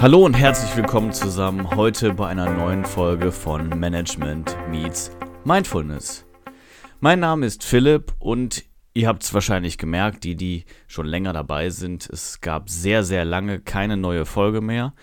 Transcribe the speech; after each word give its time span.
Hallo 0.00 0.24
und 0.24 0.34
herzlich 0.34 0.76
willkommen 0.76 1.12
zusammen 1.12 1.70
heute 1.70 2.14
bei 2.14 2.28
einer 2.28 2.48
neuen 2.48 2.84
Folge 2.84 3.32
von 3.32 3.68
Management 3.80 4.56
Meets 4.70 5.10
Mindfulness. 5.44 6.24
Mein 7.00 7.18
Name 7.18 7.44
ist 7.44 7.64
Philipp 7.64 8.12
und 8.20 8.64
ihr 8.94 9.08
habt 9.08 9.24
es 9.24 9.34
wahrscheinlich 9.34 9.76
gemerkt, 9.76 10.22
die, 10.22 10.36
die 10.36 10.66
schon 10.86 11.04
länger 11.04 11.32
dabei 11.32 11.70
sind, 11.70 12.08
es 12.08 12.40
gab 12.40 12.70
sehr, 12.70 13.02
sehr 13.02 13.24
lange 13.24 13.58
keine 13.58 13.96
neue 13.96 14.24
Folge 14.24 14.60
mehr. 14.60 14.94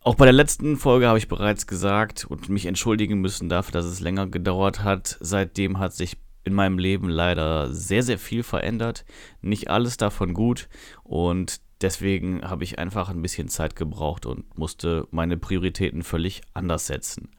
Auch 0.00 0.16
bei 0.16 0.24
der 0.24 0.34
letzten 0.34 0.76
Folge 0.78 1.06
habe 1.06 1.18
ich 1.18 1.28
bereits 1.28 1.68
gesagt 1.68 2.24
und 2.24 2.48
mich 2.48 2.66
entschuldigen 2.66 3.20
müssen 3.20 3.48
dafür, 3.48 3.70
dass 3.70 3.84
es 3.84 4.00
länger 4.00 4.26
gedauert 4.26 4.82
hat. 4.82 5.16
Seitdem 5.20 5.78
hat 5.78 5.94
sich 5.94 6.16
in 6.42 6.54
meinem 6.54 6.78
Leben 6.78 7.08
leider 7.08 7.72
sehr, 7.72 8.02
sehr 8.02 8.18
viel 8.18 8.42
verändert. 8.42 9.04
Nicht 9.42 9.70
alles 9.70 9.96
davon 9.96 10.34
gut 10.34 10.68
und 11.04 11.60
Deswegen 11.80 12.42
habe 12.42 12.64
ich 12.64 12.78
einfach 12.78 13.08
ein 13.08 13.22
bisschen 13.22 13.48
Zeit 13.48 13.76
gebraucht 13.76 14.26
und 14.26 14.58
musste 14.58 15.06
meine 15.10 15.36
Prioritäten 15.36 16.02
völlig 16.02 16.42
anders 16.54 16.86
setzen. 16.86 17.30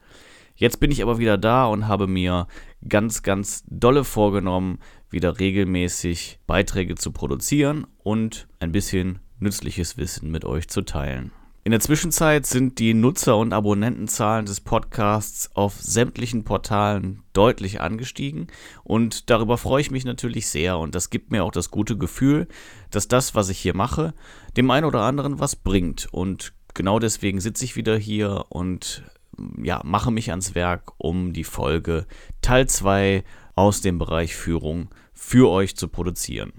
Jetzt 0.56 0.80
bin 0.80 0.90
ich 0.90 1.02
aber 1.02 1.18
wieder 1.18 1.38
da 1.38 1.66
und 1.66 1.88
habe 1.88 2.06
mir 2.06 2.46
ganz, 2.86 3.22
ganz 3.22 3.64
dolle 3.66 4.04
vorgenommen, 4.04 4.78
wieder 5.08 5.38
regelmäßig 5.38 6.38
Beiträge 6.46 6.94
zu 6.94 7.12
produzieren 7.12 7.86
und 8.02 8.46
ein 8.60 8.72
bisschen 8.72 9.20
nützliches 9.38 9.96
Wissen 9.96 10.30
mit 10.30 10.44
euch 10.44 10.68
zu 10.68 10.82
teilen. 10.82 11.32
In 11.62 11.72
der 11.72 11.80
Zwischenzeit 11.80 12.46
sind 12.46 12.78
die 12.78 12.94
Nutzer- 12.94 13.36
und 13.36 13.52
Abonnentenzahlen 13.52 14.46
des 14.46 14.62
Podcasts 14.62 15.50
auf 15.54 15.74
sämtlichen 15.74 16.42
Portalen 16.42 17.22
deutlich 17.34 17.82
angestiegen. 17.82 18.46
Und 18.82 19.28
darüber 19.28 19.58
freue 19.58 19.82
ich 19.82 19.90
mich 19.90 20.06
natürlich 20.06 20.48
sehr. 20.48 20.78
Und 20.78 20.94
das 20.94 21.10
gibt 21.10 21.30
mir 21.30 21.44
auch 21.44 21.52
das 21.52 21.70
gute 21.70 21.98
Gefühl, 21.98 22.48
dass 22.90 23.08
das, 23.08 23.34
was 23.34 23.50
ich 23.50 23.58
hier 23.58 23.76
mache, 23.76 24.14
dem 24.56 24.70
einen 24.70 24.86
oder 24.86 25.02
anderen 25.02 25.38
was 25.38 25.54
bringt. 25.54 26.08
Und 26.12 26.54
genau 26.72 26.98
deswegen 26.98 27.42
sitze 27.42 27.66
ich 27.66 27.76
wieder 27.76 27.98
hier 27.98 28.46
und 28.48 29.02
ja, 29.62 29.82
mache 29.84 30.10
mich 30.10 30.30
ans 30.30 30.54
Werk, 30.54 30.92
um 30.96 31.34
die 31.34 31.44
Folge 31.44 32.06
Teil 32.40 32.68
2 32.68 33.22
aus 33.54 33.82
dem 33.82 33.98
Bereich 33.98 34.34
Führung 34.34 34.88
für 35.12 35.50
euch 35.50 35.76
zu 35.76 35.88
produzieren. 35.88 36.54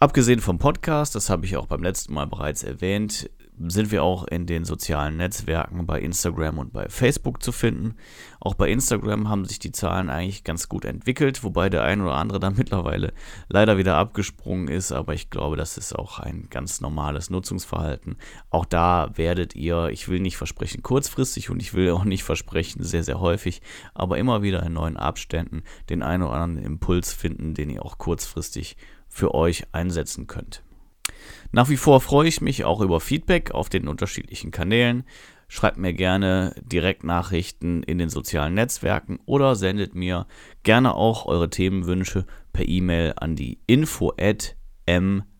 Abgesehen 0.00 0.40
vom 0.40 0.58
Podcast, 0.58 1.14
das 1.14 1.30
habe 1.30 1.46
ich 1.46 1.56
auch 1.56 1.66
beim 1.66 1.82
letzten 1.82 2.14
Mal 2.14 2.26
bereits 2.26 2.62
erwähnt, 2.62 3.30
sind 3.66 3.90
wir 3.90 4.02
auch 4.02 4.24
in 4.24 4.46
den 4.46 4.64
sozialen 4.64 5.16
Netzwerken 5.16 5.86
bei 5.86 6.00
Instagram 6.00 6.58
und 6.58 6.72
bei 6.72 6.88
Facebook 6.88 7.42
zu 7.42 7.52
finden. 7.52 7.96
Auch 8.40 8.54
bei 8.54 8.70
Instagram 8.70 9.28
haben 9.28 9.44
sich 9.44 9.58
die 9.58 9.72
Zahlen 9.72 10.10
eigentlich 10.10 10.44
ganz 10.44 10.68
gut 10.68 10.84
entwickelt, 10.84 11.42
wobei 11.42 11.68
der 11.68 11.82
ein 11.82 12.00
oder 12.00 12.14
andere 12.14 12.38
da 12.40 12.50
mittlerweile 12.56 13.12
leider 13.48 13.78
wieder 13.78 13.96
abgesprungen 13.96 14.68
ist, 14.68 14.92
aber 14.92 15.14
ich 15.14 15.30
glaube, 15.30 15.56
das 15.56 15.76
ist 15.76 15.94
auch 15.94 16.18
ein 16.18 16.46
ganz 16.50 16.80
normales 16.80 17.30
Nutzungsverhalten. 17.30 18.16
Auch 18.50 18.64
da 18.64 19.10
werdet 19.14 19.56
ihr, 19.56 19.88
ich 19.88 20.08
will 20.08 20.20
nicht 20.20 20.36
versprechen 20.36 20.82
kurzfristig 20.82 21.50
und 21.50 21.60
ich 21.60 21.74
will 21.74 21.90
auch 21.90 22.04
nicht 22.04 22.24
versprechen 22.24 22.82
sehr, 22.82 23.02
sehr 23.02 23.20
häufig, 23.20 23.62
aber 23.94 24.18
immer 24.18 24.42
wieder 24.42 24.62
in 24.62 24.74
neuen 24.74 24.96
Abständen 24.96 25.62
den 25.90 26.02
einen 26.02 26.22
oder 26.22 26.36
anderen 26.36 26.64
Impuls 26.64 27.12
finden, 27.12 27.54
den 27.54 27.70
ihr 27.70 27.84
auch 27.84 27.98
kurzfristig 27.98 28.76
für 29.08 29.34
euch 29.34 29.64
einsetzen 29.72 30.26
könnt. 30.26 30.62
Nach 31.50 31.68
wie 31.68 31.76
vor 31.76 32.00
freue 32.00 32.28
ich 32.28 32.40
mich 32.40 32.64
auch 32.64 32.80
über 32.80 33.00
Feedback 33.00 33.52
auf 33.52 33.68
den 33.68 33.88
unterschiedlichen 33.88 34.50
Kanälen. 34.50 35.04
Schreibt 35.48 35.78
mir 35.78 35.94
gerne 35.94 36.54
direkt 36.60 37.04
Nachrichten 37.04 37.82
in 37.82 37.96
den 37.98 38.10
sozialen 38.10 38.52
Netzwerken 38.52 39.18
oder 39.24 39.56
sendet 39.56 39.94
mir 39.94 40.26
gerne 40.62 40.94
auch 40.94 41.24
eure 41.24 41.48
Themenwünsche 41.48 42.26
per 42.52 42.68
E-Mail 42.68 43.14
an 43.16 43.34
die 43.34 43.58
info 43.66 44.12
at 44.20 44.56
m-x-m.net. 44.84 45.30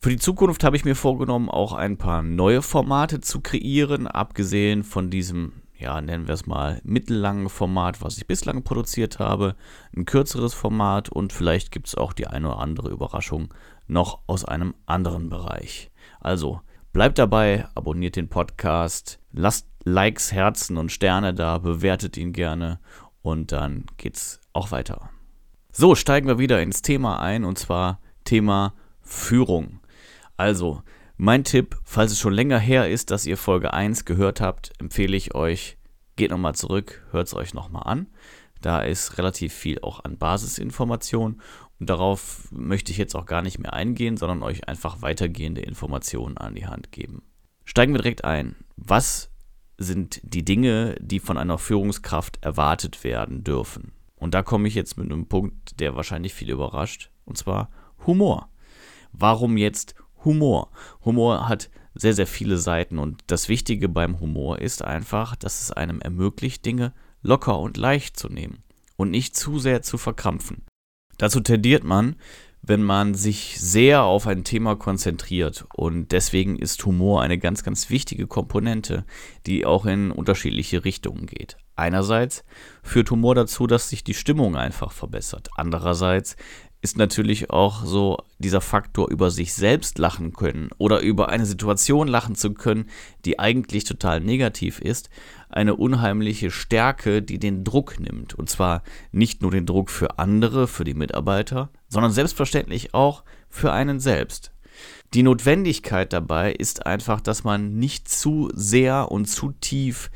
Für 0.00 0.10
die 0.10 0.18
Zukunft 0.18 0.62
habe 0.62 0.76
ich 0.76 0.84
mir 0.84 0.94
vorgenommen, 0.94 1.48
auch 1.48 1.72
ein 1.72 1.98
paar 1.98 2.22
neue 2.22 2.62
Formate 2.62 3.20
zu 3.20 3.40
kreieren, 3.40 4.06
abgesehen 4.06 4.84
von 4.84 5.10
diesem 5.10 5.54
ja, 5.78 6.00
nennen 6.00 6.26
wir 6.26 6.34
es 6.34 6.46
mal, 6.46 6.80
mittellangen 6.82 7.48
Format, 7.48 8.02
was 8.02 8.18
ich 8.18 8.26
bislang 8.26 8.64
produziert 8.64 9.18
habe, 9.18 9.54
ein 9.96 10.04
kürzeres 10.04 10.52
Format 10.52 11.08
und 11.08 11.32
vielleicht 11.32 11.70
gibt 11.70 11.86
es 11.86 11.94
auch 11.94 12.12
die 12.12 12.26
eine 12.26 12.48
oder 12.48 12.58
andere 12.58 12.90
Überraschung 12.90 13.54
noch 13.86 14.20
aus 14.26 14.44
einem 14.44 14.74
anderen 14.86 15.28
Bereich. 15.28 15.90
Also, 16.20 16.60
bleibt 16.92 17.18
dabei, 17.18 17.68
abonniert 17.74 18.16
den 18.16 18.28
Podcast, 18.28 19.20
lasst 19.32 19.68
Likes, 19.84 20.32
Herzen 20.32 20.76
und 20.76 20.90
Sterne 20.90 21.32
da, 21.32 21.58
bewertet 21.58 22.16
ihn 22.16 22.32
gerne 22.32 22.80
und 23.22 23.52
dann 23.52 23.86
geht's 23.96 24.40
auch 24.52 24.72
weiter. 24.72 25.10
So, 25.70 25.94
steigen 25.94 26.26
wir 26.26 26.38
wieder 26.38 26.60
ins 26.60 26.82
Thema 26.82 27.20
ein 27.20 27.44
und 27.44 27.58
zwar 27.58 28.00
Thema 28.24 28.74
Führung. 29.00 29.80
Also, 30.36 30.82
mein 31.18 31.42
Tipp, 31.42 31.76
falls 31.82 32.12
es 32.12 32.20
schon 32.20 32.32
länger 32.32 32.60
her 32.60 32.88
ist, 32.88 33.10
dass 33.10 33.26
ihr 33.26 33.36
Folge 33.36 33.74
1 33.74 34.04
gehört 34.04 34.40
habt, 34.40 34.72
empfehle 34.78 35.16
ich 35.16 35.34
euch, 35.34 35.76
geht 36.14 36.30
nochmal 36.30 36.54
zurück, 36.54 37.04
hört 37.10 37.26
es 37.26 37.34
euch 37.34 37.54
nochmal 37.54 37.82
an. 37.84 38.06
Da 38.60 38.80
ist 38.80 39.18
relativ 39.18 39.52
viel 39.52 39.80
auch 39.80 40.04
an 40.04 40.16
Basisinformationen 40.16 41.40
und 41.80 41.90
darauf 41.90 42.48
möchte 42.52 42.92
ich 42.92 42.98
jetzt 42.98 43.16
auch 43.16 43.26
gar 43.26 43.42
nicht 43.42 43.58
mehr 43.58 43.72
eingehen, 43.72 44.16
sondern 44.16 44.44
euch 44.44 44.68
einfach 44.68 45.02
weitergehende 45.02 45.60
Informationen 45.60 46.38
an 46.38 46.54
die 46.54 46.66
Hand 46.66 46.92
geben. 46.92 47.22
Steigen 47.64 47.92
wir 47.92 47.98
direkt 48.00 48.24
ein. 48.24 48.54
Was 48.76 49.32
sind 49.76 50.20
die 50.22 50.44
Dinge, 50.44 50.94
die 51.00 51.18
von 51.18 51.36
einer 51.36 51.58
Führungskraft 51.58 52.44
erwartet 52.44 53.02
werden 53.02 53.42
dürfen? 53.42 53.92
Und 54.14 54.34
da 54.34 54.42
komme 54.42 54.68
ich 54.68 54.74
jetzt 54.74 54.96
mit 54.96 55.10
einem 55.10 55.26
Punkt, 55.26 55.80
der 55.80 55.96
wahrscheinlich 55.96 56.32
viel 56.32 56.50
überrascht, 56.50 57.10
und 57.24 57.36
zwar 57.36 57.70
Humor. 58.06 58.50
Warum 59.12 59.56
jetzt 59.56 59.94
Humor. 60.24 60.70
Humor 61.04 61.48
hat 61.48 61.70
sehr, 61.94 62.14
sehr 62.14 62.26
viele 62.26 62.58
Seiten 62.58 62.98
und 62.98 63.22
das 63.26 63.48
Wichtige 63.48 63.88
beim 63.88 64.20
Humor 64.20 64.60
ist 64.60 64.82
einfach, 64.82 65.36
dass 65.36 65.62
es 65.62 65.72
einem 65.72 66.00
ermöglicht, 66.00 66.64
Dinge 66.64 66.92
locker 67.22 67.58
und 67.58 67.76
leicht 67.76 68.16
zu 68.16 68.28
nehmen 68.28 68.62
und 68.96 69.10
nicht 69.10 69.36
zu 69.36 69.58
sehr 69.58 69.82
zu 69.82 69.98
verkrampfen. 69.98 70.64
Dazu 71.18 71.40
tendiert 71.40 71.82
man, 71.82 72.16
wenn 72.62 72.82
man 72.82 73.14
sich 73.14 73.60
sehr 73.60 74.02
auf 74.02 74.26
ein 74.26 74.44
Thema 74.44 74.76
konzentriert 74.76 75.66
und 75.74 76.12
deswegen 76.12 76.58
ist 76.58 76.84
Humor 76.84 77.22
eine 77.22 77.38
ganz, 77.38 77.62
ganz 77.62 77.88
wichtige 77.88 78.26
Komponente, 78.26 79.04
die 79.46 79.64
auch 79.64 79.86
in 79.86 80.10
unterschiedliche 80.10 80.84
Richtungen 80.84 81.26
geht. 81.26 81.56
Einerseits 81.76 82.44
führt 82.82 83.10
Humor 83.10 83.36
dazu, 83.36 83.66
dass 83.66 83.88
sich 83.88 84.02
die 84.02 84.14
Stimmung 84.14 84.56
einfach 84.56 84.90
verbessert. 84.90 85.48
Andererseits 85.54 86.36
ist 86.80 86.96
natürlich 86.96 87.50
auch 87.50 87.84
so 87.84 88.18
dieser 88.38 88.60
Faktor 88.60 89.10
über 89.10 89.30
sich 89.30 89.52
selbst 89.52 89.98
lachen 89.98 90.32
können 90.32 90.70
oder 90.78 91.00
über 91.00 91.28
eine 91.28 91.44
Situation 91.44 92.06
lachen 92.06 92.36
zu 92.36 92.54
können, 92.54 92.88
die 93.24 93.38
eigentlich 93.40 93.84
total 93.84 94.20
negativ 94.20 94.78
ist, 94.78 95.10
eine 95.48 95.74
unheimliche 95.74 96.50
Stärke, 96.50 97.20
die 97.20 97.40
den 97.40 97.64
Druck 97.64 97.98
nimmt. 97.98 98.34
Und 98.34 98.48
zwar 98.48 98.82
nicht 99.10 99.42
nur 99.42 99.50
den 99.50 99.66
Druck 99.66 99.90
für 99.90 100.18
andere, 100.18 100.68
für 100.68 100.84
die 100.84 100.94
Mitarbeiter, 100.94 101.70
sondern 101.88 102.12
selbstverständlich 102.12 102.94
auch 102.94 103.24
für 103.48 103.72
einen 103.72 103.98
selbst. 103.98 104.52
Die 105.14 105.24
Notwendigkeit 105.24 106.12
dabei 106.12 106.52
ist 106.52 106.86
einfach, 106.86 107.20
dass 107.20 107.42
man 107.42 107.74
nicht 107.74 108.08
zu 108.08 108.50
sehr 108.54 109.10
und 109.10 109.26
zu 109.26 109.50
tief 109.50 110.10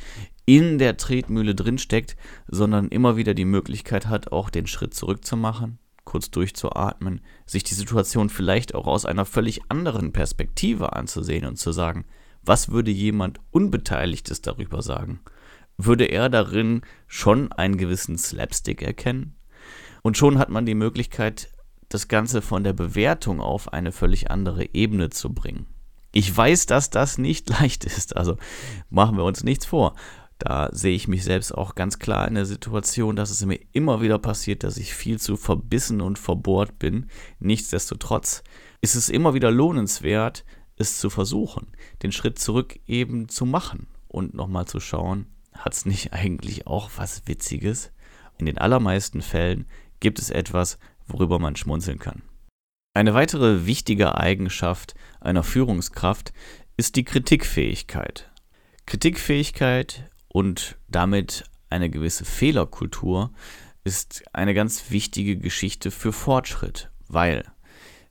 in 0.45 0.79
der 0.79 0.97
Tretmühle 0.97 1.57
drinsteckt, 1.57 2.17
sondern 2.47 2.89
immer 2.89 3.17
wieder 3.17 3.35
die 3.35 3.45
Möglichkeit 3.45 4.07
hat, 4.07 4.31
auch 4.31 4.51
den 4.51 4.69
Schritt 4.69 4.95
zurück 4.95 5.25
zu 5.25 5.37
machen 5.37 5.79
kurz 6.05 6.31
durchzuatmen, 6.31 7.21
sich 7.47 7.63
die 7.65 7.75
Situation 7.75 8.29
vielleicht 8.29 8.75
auch 8.75 8.87
aus 8.87 9.07
einer 9.07 9.25
völlig 9.25 9.63
anderen 9.69 10.13
Perspektive 10.13 10.95
anzusehen 10.95 11.47
und 11.47 11.57
zu 11.57 11.73
sagen, 11.73 12.05
was 12.43 12.71
würde 12.71 12.91
jemand 12.91 13.41
Unbeteiligtes 13.51 14.43
darüber 14.43 14.83
sagen? 14.83 15.21
Würde 15.79 16.05
er 16.07 16.29
darin 16.29 16.83
schon 17.07 17.53
einen 17.53 17.77
gewissen 17.77 18.19
Slapstick 18.19 18.83
erkennen? 18.83 19.37
Und 20.03 20.17
schon 20.17 20.39
hat 20.39 20.49
man 20.49 20.67
die 20.67 20.75
Möglichkeit, 20.75 21.51
das 21.89 22.09
Ganze 22.09 22.43
von 22.43 22.65
der 22.65 22.73
Bewertung 22.73 23.41
auf 23.41 23.73
eine 23.73 23.93
völlig 23.93 24.31
andere 24.31 24.75
Ebene 24.75 25.11
zu 25.11 25.33
bringen. 25.33 25.67
Ich 26.11 26.35
weiß, 26.35 26.67
dass 26.67 26.91
das 26.91 27.19
nicht 27.19 27.49
leicht 27.61 27.85
ist, 27.85 28.17
also 28.17 28.37
machen 28.91 29.17
wir 29.17 29.25
uns 29.25 29.45
nichts 29.45 29.67
vor. 29.67 29.95
Da 30.39 30.69
sehe 30.73 30.95
ich 30.95 31.07
mich 31.07 31.25
selbst 31.25 31.53
auch 31.53 31.75
ganz 31.75 31.99
klar 31.99 32.27
in 32.27 32.35
der 32.35 32.47
Situation, 32.47 33.15
dass 33.17 33.31
es 33.31 33.45
mir 33.45 33.61
immer 33.73 34.01
wieder 34.01 34.19
passiert, 34.19 34.65
dass 34.65 34.77
ich 34.77 34.95
viel 34.95 35.21
zu 35.21 35.37
verbissen 35.37 36.01
und 36.01 36.19
verbohrt 36.19 36.79
bin. 36.79 37.09
Nichtsdestotrotz 37.39 38.43
ist 38.81 38.97
es 38.97 39.09
immer 39.09 39.35
wieder 39.35 39.51
lohnenswert, 39.51 40.45
es 40.77 40.99
zu 40.99 41.11
versuchen, 41.11 41.69
den 42.03 42.13
Schritt 42.13 42.39
zurück 42.39 42.79
eben 42.87 43.29
zu 43.29 43.47
machen 43.47 43.87
und 44.09 44.35
nochmal 44.35 44.67
zu 44.67 44.81
schauen, 44.81 45.27
hat 45.53 45.75
es 45.75 45.87
nicht 45.87 46.13
eigentlich 46.13 46.67
auch 46.67 46.91
was 46.97 47.23
Witziges? 47.27 47.93
In 48.39 48.47
den 48.47 48.59
allermeisten 48.59 49.23
Fällen 49.23 49.67
gibt 50.01 50.19
es 50.19 50.31
etwas, 50.31 50.79
worüber 51.07 51.39
man 51.39 51.57
schmunzeln 51.57 51.99
kann. 51.99 52.23
Eine 52.95 53.15
weitere 53.15 53.67
wichtige 53.67 54.19
Eigenschaft 54.19 54.95
einer 55.21 55.45
Führungskraft 55.45 56.33
ist 56.77 56.97
die 56.97 57.05
Kritikfähigkeit. 57.05 58.31
Kritikfähigkeit 58.87 60.11
und 60.33 60.79
damit 60.89 61.45
eine 61.69 61.91
gewisse 61.91 62.25
Fehlerkultur 62.25 63.33
ist 63.85 64.23
eine 64.33 64.55
ganz 64.55 64.91
wichtige 64.91 65.37
Geschichte 65.37 65.91
für 65.91 66.13
Fortschritt, 66.13 66.91
weil 67.09 67.45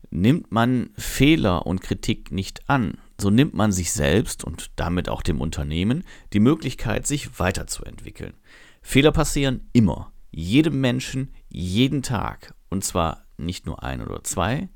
nimmt 0.10 0.52
man 0.52 0.90
Fehler 0.98 1.66
und 1.66 1.82
Kritik 1.82 2.32
nicht 2.32 2.70
an, 2.70 2.98
so 3.20 3.30
nimmt 3.30 3.54
man 3.54 3.72
sich 3.72 3.92
selbst 3.92 4.44
und 4.44 4.72
damit 4.76 5.10
auch 5.10 5.22
dem 5.22 5.42
Unternehmen 5.42 6.04
die 6.34 6.40
Möglichkeit, 6.40 7.08
sich 7.08 7.40
weiterzuentwickeln. 7.40 8.34
Fehler 8.82 9.12
passieren 9.12 9.70
immer, 9.74 10.12
jedem 10.32 10.82
Menschen, 10.82 11.34
jeden 11.50 12.02
Tag. 12.02 12.54
Und 12.70 12.84
zwar 12.84 13.26
nicht 13.38 13.66
nur 13.66 13.84
ein 13.84 14.02
oder 14.02 14.24
zwei, 14.24 14.70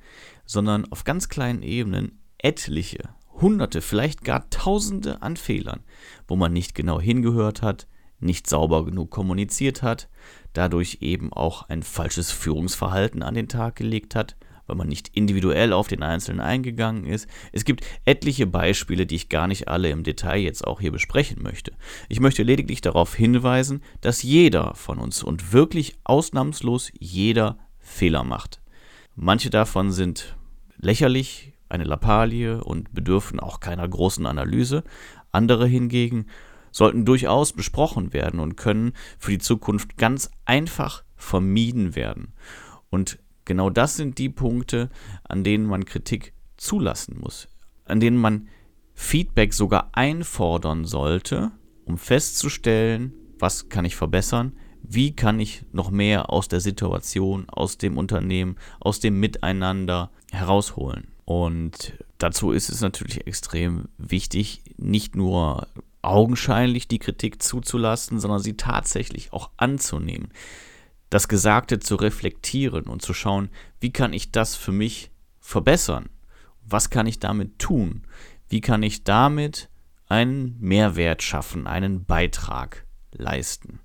sondern 0.45 0.91
auf 0.91 1.03
ganz 1.03 1.29
kleinen 1.29 1.63
Ebenen 1.63 2.21
etliche, 2.37 3.09
hunderte, 3.41 3.81
vielleicht 3.81 4.23
gar 4.23 4.49
tausende 4.49 5.21
an 5.21 5.37
Fehlern, 5.37 5.83
wo 6.27 6.35
man 6.35 6.53
nicht 6.53 6.75
genau 6.75 6.99
hingehört 6.99 7.61
hat, 7.61 7.87
nicht 8.19 8.47
sauber 8.47 8.85
genug 8.85 9.11
kommuniziert 9.11 9.83
hat, 9.83 10.09
dadurch 10.53 10.99
eben 11.01 11.33
auch 11.33 11.69
ein 11.69 11.83
falsches 11.83 12.31
Führungsverhalten 12.31 13.23
an 13.23 13.35
den 13.35 13.47
Tag 13.47 13.75
gelegt 13.75 14.15
hat, 14.15 14.35
weil 14.67 14.75
man 14.75 14.87
nicht 14.87 15.09
individuell 15.09 15.73
auf 15.73 15.87
den 15.87 16.01
Einzelnen 16.01 16.39
eingegangen 16.39 17.05
ist. 17.05 17.27
Es 17.51 17.65
gibt 17.65 17.85
etliche 18.05 18.47
Beispiele, 18.47 19.05
die 19.05 19.15
ich 19.15 19.29
gar 19.29 19.47
nicht 19.47 19.67
alle 19.67 19.89
im 19.89 20.03
Detail 20.03 20.39
jetzt 20.39 20.65
auch 20.65 20.81
hier 20.81 20.91
besprechen 20.91 21.41
möchte. 21.43 21.73
Ich 22.09 22.19
möchte 22.19 22.43
lediglich 22.43 22.81
darauf 22.81 23.13
hinweisen, 23.13 23.83
dass 24.01 24.23
jeder 24.23 24.73
von 24.75 24.97
uns 24.97 25.23
und 25.23 25.53
wirklich 25.53 25.95
ausnahmslos 26.03 26.91
jeder 26.97 27.57
Fehler 27.79 28.23
macht. 28.23 28.61
Manche 29.15 29.49
davon 29.49 29.91
sind 29.91 30.35
lächerlich, 30.77 31.53
eine 31.69 31.83
Lappalie 31.83 32.63
und 32.63 32.93
bedürfen 32.93 33.39
auch 33.39 33.59
keiner 33.59 33.87
großen 33.87 34.25
Analyse. 34.25 34.83
Andere 35.31 35.67
hingegen 35.67 36.27
sollten 36.71 37.05
durchaus 37.05 37.53
besprochen 37.53 38.11
werden 38.13 38.39
und 38.39 38.57
können 38.57 38.93
für 39.17 39.31
die 39.31 39.39
Zukunft 39.39 39.97
ganz 39.97 40.29
einfach 40.43 41.03
vermieden 41.15 41.95
werden. 41.95 42.33
Und 42.89 43.19
genau 43.45 43.69
das 43.69 43.95
sind 43.95 44.17
die 44.17 44.29
Punkte, 44.29 44.89
an 45.23 45.43
denen 45.43 45.65
man 45.65 45.85
Kritik 45.85 46.33
zulassen 46.57 47.17
muss, 47.19 47.47
an 47.85 47.99
denen 47.99 48.17
man 48.17 48.49
Feedback 48.93 49.53
sogar 49.53 49.89
einfordern 49.93 50.85
sollte, 50.85 51.51
um 51.85 51.97
festzustellen, 51.97 53.13
was 53.39 53.69
kann 53.69 53.85
ich 53.85 53.95
verbessern, 53.95 54.53
wie 54.81 55.15
kann 55.15 55.39
ich 55.39 55.65
noch 55.71 55.91
mehr 55.91 56.29
aus 56.29 56.47
der 56.47 56.59
Situation, 56.59 57.49
aus 57.49 57.77
dem 57.77 57.97
Unternehmen, 57.97 58.57
aus 58.79 58.99
dem 58.99 59.19
Miteinander 59.19 60.11
herausholen. 60.31 61.07
Und 61.25 61.93
dazu 62.19 62.51
ist 62.51 62.69
es 62.69 62.81
natürlich 62.81 63.25
extrem 63.25 63.89
wichtig, 63.97 64.61
nicht 64.77 65.15
nur 65.15 65.67
augenscheinlich 66.03 66.87
die 66.87 66.99
Kritik 66.99 67.41
zuzulassen, 67.41 68.19
sondern 68.19 68.39
sie 68.39 68.55
tatsächlich 68.55 69.33
auch 69.33 69.49
anzunehmen. 69.57 70.29
Das 71.09 71.27
Gesagte 71.27 71.79
zu 71.79 71.95
reflektieren 71.95 72.85
und 72.85 73.01
zu 73.01 73.13
schauen, 73.13 73.49
wie 73.79 73.91
kann 73.91 74.13
ich 74.13 74.31
das 74.31 74.55
für 74.55 74.71
mich 74.71 75.11
verbessern? 75.39 76.09
Was 76.61 76.89
kann 76.89 77.07
ich 77.07 77.19
damit 77.19 77.57
tun? 77.57 78.03
Wie 78.47 78.61
kann 78.61 78.83
ich 78.83 79.03
damit 79.03 79.69
einen 80.07 80.59
Mehrwert 80.59 81.23
schaffen, 81.23 81.65
einen 81.65 82.05
Beitrag 82.05 82.85
leisten? 83.11 83.79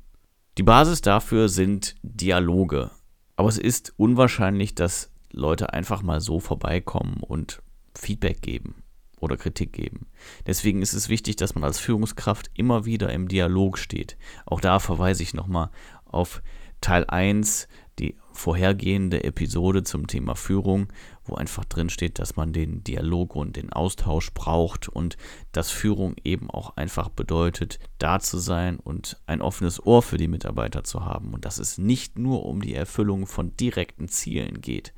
Die 0.58 0.62
Basis 0.62 1.00
dafür 1.00 1.48
sind 1.48 1.94
Dialoge. 2.02 2.90
Aber 3.36 3.48
es 3.48 3.56
ist 3.56 3.94
unwahrscheinlich, 3.96 4.74
dass 4.74 5.09
Leute 5.32 5.72
einfach 5.72 6.02
mal 6.02 6.20
so 6.20 6.40
vorbeikommen 6.40 7.18
und 7.20 7.62
Feedback 7.96 8.42
geben 8.42 8.82
oder 9.18 9.36
Kritik 9.36 9.72
geben. 9.72 10.06
Deswegen 10.46 10.82
ist 10.82 10.94
es 10.94 11.08
wichtig, 11.08 11.36
dass 11.36 11.54
man 11.54 11.64
als 11.64 11.78
Führungskraft 11.78 12.50
immer 12.54 12.84
wieder 12.84 13.12
im 13.12 13.28
Dialog 13.28 13.78
steht. 13.78 14.16
Auch 14.46 14.60
da 14.60 14.78
verweise 14.78 15.22
ich 15.22 15.34
nochmal 15.34 15.70
auf 16.04 16.42
Teil 16.80 17.04
1, 17.06 17.68
die 17.89 17.89
vorhergehende 18.32 19.24
Episode 19.24 19.82
zum 19.82 20.06
Thema 20.06 20.34
Führung, 20.34 20.88
wo 21.24 21.34
einfach 21.34 21.64
drin 21.64 21.90
steht, 21.90 22.18
dass 22.18 22.36
man 22.36 22.52
den 22.52 22.82
Dialog 22.84 23.36
und 23.36 23.56
den 23.56 23.72
Austausch 23.72 24.32
braucht 24.32 24.88
und 24.88 25.16
dass 25.52 25.70
Führung 25.70 26.14
eben 26.24 26.50
auch 26.50 26.76
einfach 26.76 27.08
bedeutet, 27.08 27.78
da 27.98 28.20
zu 28.20 28.38
sein 28.38 28.78
und 28.78 29.20
ein 29.26 29.40
offenes 29.40 29.84
Ohr 29.84 30.02
für 30.02 30.16
die 30.16 30.28
Mitarbeiter 30.28 30.84
zu 30.84 31.04
haben 31.04 31.34
und 31.34 31.44
dass 31.44 31.58
es 31.58 31.78
nicht 31.78 32.18
nur 32.18 32.46
um 32.46 32.62
die 32.62 32.74
Erfüllung 32.74 33.26
von 33.26 33.56
direkten 33.56 34.08
Zielen 34.08 34.60
geht, 34.60 34.92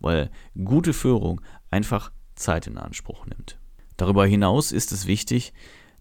weil 0.00 0.30
gute 0.64 0.92
Führung 0.92 1.40
einfach 1.70 2.12
Zeit 2.34 2.66
in 2.66 2.78
Anspruch 2.78 3.26
nimmt. 3.26 3.58
Darüber 3.96 4.26
hinaus 4.26 4.72
ist 4.72 4.92
es 4.92 5.06
wichtig, 5.06 5.52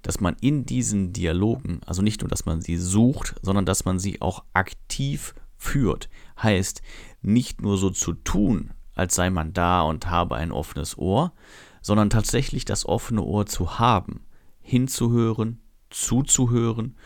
dass 0.02 0.20
man 0.20 0.36
in 0.40 0.66
diesen 0.66 1.14
Dialogen, 1.14 1.82
also 1.86 2.02
nicht 2.02 2.22
nur, 2.22 2.30
dass 2.30 2.46
man 2.46 2.62
sie 2.62 2.78
sucht, 2.78 3.36
sondern 3.42 3.66
dass 3.66 3.86
man 3.86 3.98
sie 3.98 4.22
auch 4.22 4.44
aktiv 4.54 5.34
führt. 5.58 6.10
Heißt, 6.42 6.82
nicht 7.22 7.62
nur 7.62 7.78
so 7.78 7.90
zu 7.90 8.14
tun, 8.14 8.72
als 8.94 9.16
sei 9.16 9.30
man 9.30 9.54
da 9.54 9.82
und 9.82 10.10
habe 10.10 10.36
ein 10.36 10.52
offenes 10.52 10.98
Ohr, 10.98 11.34
sondern 11.82 12.10
tatsächlich 12.10 12.66
das 12.66 12.86
offene 12.86 13.22
Ohr 13.22 13.46
zu 13.46 13.80
haben, 13.80 14.26
hinzuhören, 14.62 15.60
zuzuhören 15.90 16.98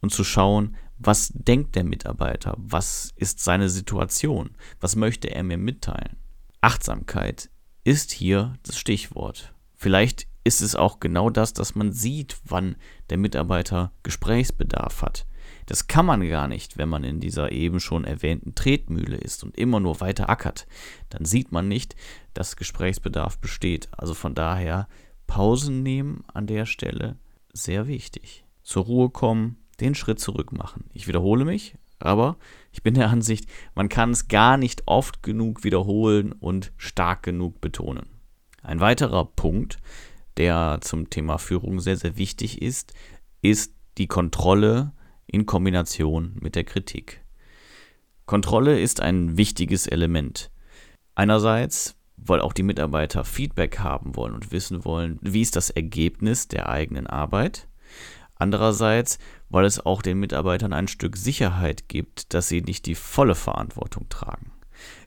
und 0.00 0.12
zu 0.12 0.24
schauen, 0.24 0.76
was 0.98 1.32
denkt 1.34 1.76
der 1.76 1.84
Mitarbeiter, 1.84 2.54
was 2.56 3.12
ist 3.16 3.40
seine 3.40 3.68
Situation, 3.68 4.56
was 4.80 4.96
möchte 4.96 5.30
er 5.30 5.42
mir 5.42 5.58
mitteilen. 5.58 6.16
Achtsamkeit 6.60 7.50
ist 7.84 8.12
hier 8.12 8.54
das 8.62 8.78
Stichwort. 8.78 9.54
Vielleicht 9.76 10.26
ist 10.44 10.60
es 10.60 10.76
auch 10.76 11.00
genau 11.00 11.30
das, 11.30 11.52
dass 11.52 11.74
man 11.74 11.92
sieht, 11.92 12.38
wann 12.44 12.76
der 13.10 13.18
Mitarbeiter 13.18 13.92
Gesprächsbedarf 14.02 15.02
hat. 15.02 15.26
Das 15.66 15.86
kann 15.86 16.06
man 16.06 16.26
gar 16.28 16.48
nicht, 16.48 16.76
wenn 16.78 16.88
man 16.88 17.04
in 17.04 17.20
dieser 17.20 17.52
eben 17.52 17.80
schon 17.80 18.04
erwähnten 18.04 18.54
Tretmühle 18.54 19.16
ist 19.16 19.44
und 19.44 19.56
immer 19.56 19.80
nur 19.80 20.00
weiter 20.00 20.28
ackert. 20.28 20.66
Dann 21.10 21.24
sieht 21.24 21.52
man 21.52 21.68
nicht, 21.68 21.96
dass 22.34 22.56
Gesprächsbedarf 22.56 23.38
besteht. 23.38 23.88
Also 23.96 24.14
von 24.14 24.34
daher 24.34 24.88
Pausen 25.26 25.82
nehmen 25.82 26.24
an 26.32 26.46
der 26.46 26.66
Stelle 26.66 27.16
sehr 27.52 27.86
wichtig. 27.86 28.44
Zur 28.62 28.84
Ruhe 28.84 29.10
kommen, 29.10 29.56
den 29.80 29.94
Schritt 29.94 30.20
zurück 30.20 30.52
machen. 30.52 30.84
Ich 30.92 31.08
wiederhole 31.08 31.44
mich, 31.44 31.76
aber 31.98 32.36
ich 32.72 32.82
bin 32.82 32.94
der 32.94 33.08
Ansicht, 33.08 33.46
man 33.74 33.88
kann 33.88 34.10
es 34.10 34.28
gar 34.28 34.56
nicht 34.56 34.82
oft 34.86 35.22
genug 35.22 35.64
wiederholen 35.64 36.32
und 36.32 36.72
stark 36.76 37.22
genug 37.22 37.60
betonen. 37.60 38.06
Ein 38.62 38.80
weiterer 38.80 39.24
Punkt, 39.24 39.78
der 40.36 40.78
zum 40.80 41.10
Thema 41.10 41.38
Führung 41.38 41.80
sehr, 41.80 41.96
sehr 41.96 42.16
wichtig 42.16 42.62
ist, 42.62 42.92
ist 43.42 43.74
die 43.98 44.06
Kontrolle 44.06 44.92
in 45.26 45.46
Kombination 45.46 46.36
mit 46.40 46.54
der 46.54 46.64
Kritik. 46.64 47.24
Kontrolle 48.26 48.80
ist 48.80 49.00
ein 49.00 49.36
wichtiges 49.36 49.86
Element. 49.86 50.50
Einerseits, 51.14 51.96
weil 52.16 52.40
auch 52.40 52.52
die 52.52 52.62
Mitarbeiter 52.62 53.24
Feedback 53.24 53.78
haben 53.80 54.16
wollen 54.16 54.34
und 54.34 54.50
wissen 54.50 54.84
wollen, 54.84 55.18
wie 55.20 55.42
ist 55.42 55.56
das 55.56 55.70
Ergebnis 55.70 56.48
der 56.48 56.68
eigenen 56.68 57.06
Arbeit. 57.06 57.68
Andererseits, 58.36 59.18
weil 59.48 59.64
es 59.64 59.84
auch 59.84 60.02
den 60.02 60.18
Mitarbeitern 60.18 60.72
ein 60.72 60.88
Stück 60.88 61.16
Sicherheit 61.16 61.88
gibt, 61.88 62.34
dass 62.34 62.48
sie 62.48 62.62
nicht 62.62 62.86
die 62.86 62.94
volle 62.94 63.34
Verantwortung 63.34 64.08
tragen. 64.08 64.52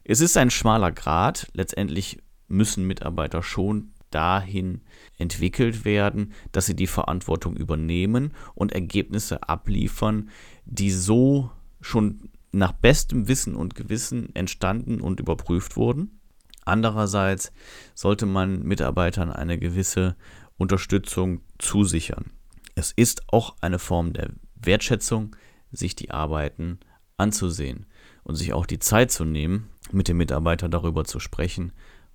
Es 0.03 0.21
ist 0.21 0.37
ein 0.37 0.49
schmaler 0.49 0.91
Grad, 0.91 1.47
letztendlich 1.53 2.19
müssen 2.47 2.87
Mitarbeiter 2.87 3.43
schon 3.43 3.93
dahin 4.11 4.81
entwickelt 5.17 5.85
werden, 5.85 6.33
dass 6.51 6.65
sie 6.65 6.75
die 6.75 6.87
Verantwortung 6.87 7.55
übernehmen 7.55 8.33
und 8.55 8.71
Ergebnisse 8.71 9.47
abliefern, 9.47 10.29
die 10.65 10.91
so 10.91 11.51
schon 11.81 12.29
nach 12.51 12.71
bestem 12.71 13.27
Wissen 13.27 13.55
und 13.55 13.75
Gewissen 13.75 14.33
entstanden 14.35 15.01
und 15.01 15.19
überprüft 15.19 15.75
wurden. 15.75 16.19
Andererseits 16.65 17.51
sollte 17.93 18.25
man 18.25 18.63
Mitarbeitern 18.63 19.31
eine 19.31 19.57
gewisse 19.57 20.15
Unterstützung 20.57 21.41
zusichern. 21.59 22.31
Es 22.75 22.91
ist 22.91 23.23
auch 23.31 23.55
eine 23.61 23.79
Form 23.79 24.13
der 24.13 24.31
Wertschätzung, 24.55 25.35
sich 25.71 25.95
die 25.95 26.11
Arbeiten 26.11 26.79
anzusehen 27.17 27.85
und 28.23 28.35
sich 28.35 28.53
auch 28.53 28.65
die 28.65 28.79
Zeit 28.79 29.11
zu 29.11 29.25
nehmen, 29.25 29.69
mit 29.91 30.07
dem 30.07 30.17
Mitarbeiter 30.17 30.69
darüber 30.69 31.05
zu 31.05 31.19
sprechen, 31.19 31.71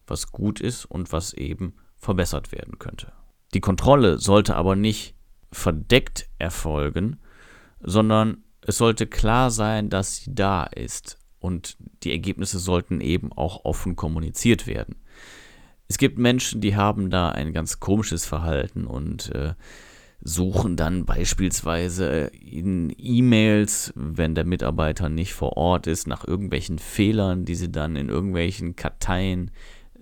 was 0.06 0.32
gut 0.32 0.60
ist 0.60 0.84
und 0.84 1.12
was 1.12 1.32
eben 1.32 1.74
verbessert 2.02 2.52
werden 2.52 2.78
könnte. 2.78 3.12
Die 3.54 3.60
Kontrolle 3.60 4.18
sollte 4.18 4.56
aber 4.56 4.76
nicht 4.76 5.14
verdeckt 5.52 6.28
erfolgen, 6.38 7.18
sondern 7.80 8.42
es 8.60 8.76
sollte 8.76 9.06
klar 9.06 9.50
sein, 9.50 9.88
dass 9.88 10.16
sie 10.16 10.34
da 10.34 10.64
ist 10.64 11.18
und 11.38 11.76
die 12.02 12.10
Ergebnisse 12.10 12.58
sollten 12.58 13.00
eben 13.00 13.32
auch 13.32 13.64
offen 13.64 13.96
kommuniziert 13.96 14.66
werden. 14.66 14.96
Es 15.88 15.96
gibt 15.96 16.18
Menschen, 16.18 16.60
die 16.60 16.74
haben 16.74 17.10
da 17.10 17.30
ein 17.30 17.52
ganz 17.52 17.78
komisches 17.78 18.24
Verhalten 18.24 18.86
und 18.86 19.32
äh, 19.34 19.54
suchen 20.22 20.76
dann 20.76 21.04
beispielsweise 21.04 22.30
in 22.40 22.92
E-Mails, 22.96 23.92
wenn 23.94 24.34
der 24.34 24.44
Mitarbeiter 24.44 25.08
nicht 25.08 25.34
vor 25.34 25.56
Ort 25.56 25.86
ist, 25.86 26.06
nach 26.06 26.26
irgendwelchen 26.26 26.78
Fehlern, 26.78 27.44
die 27.44 27.56
sie 27.56 27.70
dann 27.70 27.96
in 27.96 28.08
irgendwelchen 28.08 28.74
Karteien 28.74 29.50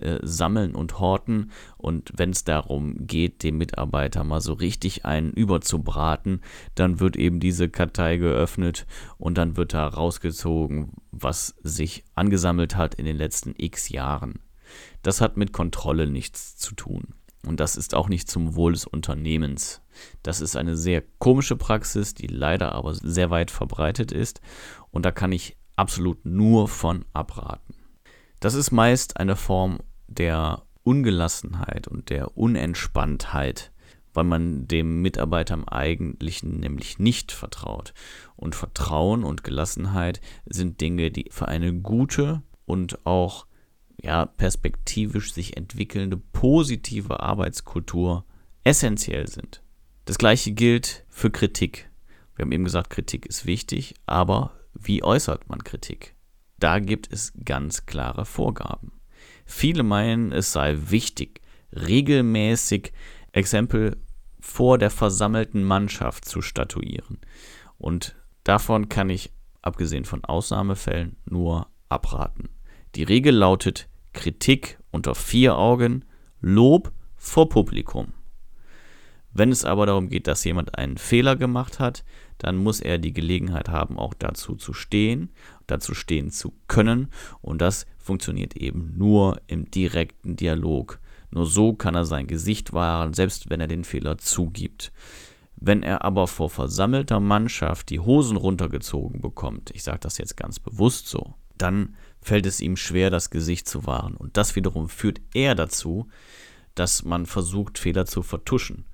äh, 0.01 0.19
sammeln 0.23 0.75
und 0.75 0.99
horten. 0.99 1.51
Und 1.77 2.11
wenn 2.15 2.31
es 2.31 2.43
darum 2.43 3.07
geht, 3.07 3.43
dem 3.43 3.57
Mitarbeiter 3.57 4.23
mal 4.23 4.41
so 4.41 4.53
richtig 4.53 5.05
einen 5.05 5.31
überzubraten, 5.31 6.41
dann 6.75 6.99
wird 6.99 7.15
eben 7.15 7.39
diese 7.39 7.69
Kartei 7.69 8.17
geöffnet 8.17 8.85
und 9.17 9.37
dann 9.37 9.57
wird 9.57 9.73
da 9.73 9.87
rausgezogen, 9.87 10.93
was 11.11 11.55
sich 11.63 12.03
angesammelt 12.15 12.75
hat 12.75 12.95
in 12.95 13.05
den 13.05 13.17
letzten 13.17 13.53
x 13.57 13.89
Jahren. 13.89 14.39
Das 15.01 15.21
hat 15.21 15.37
mit 15.37 15.51
Kontrolle 15.51 16.07
nichts 16.07 16.57
zu 16.57 16.75
tun. 16.75 17.15
Und 17.45 17.59
das 17.59 17.75
ist 17.75 17.95
auch 17.95 18.07
nicht 18.07 18.29
zum 18.29 18.55
Wohl 18.55 18.73
des 18.73 18.85
Unternehmens. 18.85 19.81
Das 20.21 20.41
ist 20.41 20.55
eine 20.55 20.77
sehr 20.77 21.03
komische 21.17 21.55
Praxis, 21.55 22.13
die 22.13 22.27
leider 22.27 22.73
aber 22.73 22.93
sehr 22.93 23.31
weit 23.31 23.49
verbreitet 23.49 24.11
ist. 24.11 24.41
Und 24.91 25.05
da 25.05 25.11
kann 25.11 25.31
ich 25.31 25.57
absolut 25.75 26.23
nur 26.25 26.67
von 26.67 27.05
abraten. 27.13 27.75
Das 28.39 28.53
ist 28.53 28.71
meist 28.71 29.17
eine 29.17 29.35
Form 29.35 29.79
der 30.13 30.63
Ungelassenheit 30.83 31.87
und 31.87 32.09
der 32.09 32.37
Unentspanntheit, 32.37 33.71
weil 34.13 34.23
man 34.23 34.67
dem 34.67 35.01
Mitarbeiter 35.01 35.53
im 35.53 35.67
Eigentlichen 35.67 36.59
nämlich 36.59 36.99
nicht 36.99 37.31
vertraut. 37.31 37.93
Und 38.35 38.55
Vertrauen 38.55 39.23
und 39.23 39.43
Gelassenheit 39.43 40.21
sind 40.45 40.81
Dinge, 40.81 41.11
die 41.11 41.29
für 41.31 41.47
eine 41.47 41.73
gute 41.73 42.41
und 42.65 43.05
auch 43.05 43.45
ja, 44.01 44.25
perspektivisch 44.25 45.31
sich 45.31 45.57
entwickelnde 45.57 46.17
positive 46.17 47.19
Arbeitskultur 47.19 48.25
essentiell 48.63 49.27
sind. 49.27 49.61
Das 50.05 50.17
gleiche 50.17 50.51
gilt 50.51 51.05
für 51.09 51.29
Kritik. 51.29 51.89
Wir 52.35 52.43
haben 52.43 52.51
eben 52.51 52.63
gesagt, 52.63 52.89
Kritik 52.89 53.27
ist 53.27 53.45
wichtig, 53.45 53.93
aber 54.07 54.53
wie 54.73 55.03
äußert 55.03 55.47
man 55.49 55.63
Kritik? 55.63 56.15
Da 56.57 56.79
gibt 56.79 57.11
es 57.11 57.33
ganz 57.45 57.85
klare 57.85 58.25
Vorgaben. 58.25 59.00
Viele 59.51 59.83
meinen, 59.83 60.31
es 60.31 60.53
sei 60.53 60.77
wichtig, 60.87 61.41
regelmäßig 61.73 62.93
Exempel 63.33 63.97
vor 64.39 64.77
der 64.77 64.89
versammelten 64.89 65.65
Mannschaft 65.65 66.23
zu 66.23 66.41
statuieren. 66.41 67.19
Und 67.77 68.15
davon 68.45 68.87
kann 68.87 69.09
ich, 69.09 69.29
abgesehen 69.61 70.05
von 70.05 70.23
Ausnahmefällen, 70.23 71.17
nur 71.25 71.67
abraten. 71.89 72.49
Die 72.95 73.03
Regel 73.03 73.35
lautet 73.35 73.89
Kritik 74.13 74.79
unter 74.89 75.15
vier 75.15 75.57
Augen, 75.57 76.05
Lob 76.39 76.93
vor 77.17 77.49
Publikum. 77.49 78.13
Wenn 79.33 79.51
es 79.51 79.65
aber 79.65 79.85
darum 79.85 80.09
geht, 80.09 80.27
dass 80.27 80.45
jemand 80.45 80.77
einen 80.77 80.97
Fehler 80.97 81.35
gemacht 81.35 81.77
hat, 81.77 82.05
dann 82.37 82.55
muss 82.55 82.79
er 82.79 82.97
die 82.97 83.13
Gelegenheit 83.13 83.67
haben, 83.67 83.99
auch 83.99 84.13
dazu 84.13 84.55
zu 84.55 84.73
stehen, 84.73 85.29
dazu 85.67 85.93
stehen 85.93 86.31
zu 86.31 86.53
können. 86.67 87.09
Und 87.41 87.61
das 87.61 87.85
funktioniert 88.01 88.55
eben 88.55 88.93
nur 88.97 89.41
im 89.47 89.69
direkten 89.69 90.35
Dialog. 90.35 90.99
Nur 91.31 91.45
so 91.45 91.73
kann 91.73 91.95
er 91.95 92.05
sein 92.05 92.27
Gesicht 92.27 92.73
wahren, 92.73 93.13
selbst 93.13 93.49
wenn 93.49 93.61
er 93.61 93.67
den 93.67 93.83
Fehler 93.83 94.17
zugibt. 94.17 94.91
Wenn 95.55 95.83
er 95.83 96.03
aber 96.03 96.27
vor 96.27 96.49
versammelter 96.49 97.19
Mannschaft 97.19 97.89
die 97.89 97.99
Hosen 97.99 98.35
runtergezogen 98.35 99.21
bekommt, 99.21 99.71
ich 99.73 99.83
sage 99.83 99.99
das 99.99 100.17
jetzt 100.17 100.35
ganz 100.35 100.59
bewusst 100.59 101.07
so, 101.07 101.35
dann 101.57 101.95
fällt 102.19 102.45
es 102.47 102.61
ihm 102.61 102.75
schwer, 102.75 103.09
das 103.11 103.29
Gesicht 103.29 103.69
zu 103.69 103.85
wahren. 103.85 104.15
Und 104.15 104.37
das 104.37 104.55
wiederum 104.55 104.89
führt 104.89 105.21
eher 105.33 105.55
dazu, 105.55 106.07
dass 106.75 107.03
man 107.03 107.25
versucht, 107.25 107.77
Fehler 107.77 108.05
zu 108.05 108.23
vertuschen. 108.23 108.85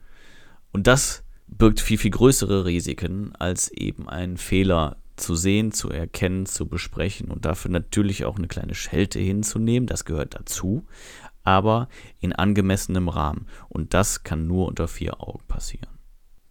Und 0.74 0.88
das 0.88 1.24
birgt 1.48 1.80
viel, 1.80 1.98
viel 1.98 2.12
größere 2.12 2.66
Risiken, 2.66 3.34
als 3.36 3.72
eben 3.72 4.10
einen 4.10 4.38
Fehler 4.38 4.98
zu 5.18 5.36
sehen, 5.36 5.72
zu 5.72 5.90
erkennen, 5.90 6.46
zu 6.46 6.68
besprechen 6.68 7.30
und 7.30 7.46
dafür 7.46 7.72
natürlich 7.72 8.26
auch 8.26 8.38
eine 8.38 8.48
kleine 8.48 8.76
Schelte 8.76 9.20
hinzunehmen. 9.20 9.88
Das 9.88 10.06
gehört 10.06 10.36
dazu, 10.36 10.86
aber 11.44 11.90
in 12.20 12.34
angemessenem 12.34 13.10
Rahmen. 13.10 13.48
Und 13.70 13.94
das 13.94 14.24
kann 14.24 14.48
nur 14.48 14.68
unter 14.68 14.88
vier 14.88 15.22
Augen 15.22 15.44
passieren. 15.48 15.90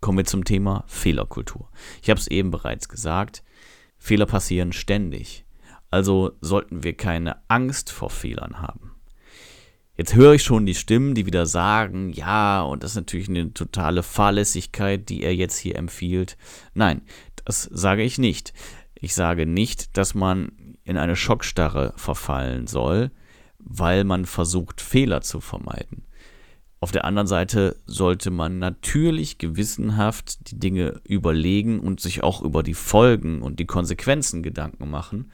Kommen 0.01 0.19
wir 0.19 0.25
zum 0.25 0.45
Thema 0.45 0.85
Fehlerkultur. 0.87 1.71
Ich 2.03 2.11
habe 2.11 2.21
es 2.21 2.29
eben 2.29 2.51
bereits 2.51 2.89
gesagt, 2.89 3.43
Fehler 3.99 4.27
passieren 4.27 4.73
ständig. 4.73 5.45
Also 5.91 6.33
sollten 6.41 6.83
wir 6.83 6.97
keine 6.97 7.37
Angst 7.49 7.91
vor 7.91 8.11
Fehlern 8.11 8.61
haben. 8.61 8.93
Jetzt 9.97 10.15
höre 10.15 10.35
ich 10.35 10.43
schon 10.43 10.67
die 10.67 10.75
Stimmen, 10.75 11.15
die 11.15 11.25
wieder 11.25 11.47
sagen, 11.47 12.13
ja, 12.13 12.61
und 12.61 12.83
das 12.83 12.91
ist 12.93 12.97
natürlich 12.97 13.31
eine 13.31 13.55
totale 13.55 14.03
Fahrlässigkeit, 14.03 15.09
die 15.09 15.23
er 15.23 15.35
jetzt 15.35 15.57
hier 15.57 15.77
empfiehlt. 15.77 16.37
Nein, 16.75 17.01
das 17.47 17.63
sage 17.63 18.03
ich 18.03 18.19
nicht. 18.19 18.53
Ich 18.95 19.15
sage 19.15 19.47
nicht, 19.47 19.97
dass 19.97 20.15
man 20.15 20.53
in 20.85 20.99
eine 20.99 21.17
Schockstarre 21.17 21.95
verfallen 21.97 22.67
soll, 22.67 23.11
weil 23.59 24.05
man 24.05 24.27
versucht, 24.27 24.81
Fehler 24.81 25.23
zu 25.23 25.41
vermeiden. 25.41 26.05
Auf 26.81 26.93
der 26.93 27.05
anderen 27.05 27.27
Seite 27.27 27.77
sollte 27.87 28.31
man 28.31 28.59
natürlich 28.59 29.39
gewissenhaft 29.39 30.51
die 30.51 30.59
Dinge 30.59 31.01
überlegen 31.05 31.81
und 31.81 32.01
sich 32.01 32.23
auch 32.23 32.43
über 32.43 32.63
die 32.63 32.75
Folgen 32.75 33.43
und 33.43 33.59
die 33.59 33.65
Konsequenzen 33.65 34.43
Gedanken 34.43 34.91
machen 34.91 35.33